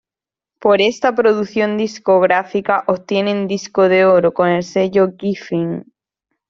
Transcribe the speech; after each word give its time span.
Por 0.59 0.81
esta 0.81 1.13
producción 1.13 1.77
discográfica, 1.77 2.83
obtienen 2.87 3.47
"Disco 3.47 3.87
de 3.87 4.03
Oro", 4.05 4.33
con 4.33 4.47
el 4.47 4.63
Sello 4.63 5.11
Geffen. 5.15 5.93